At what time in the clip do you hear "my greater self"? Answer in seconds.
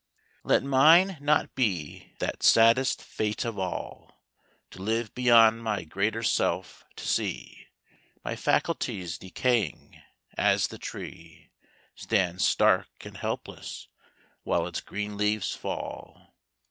5.63-6.83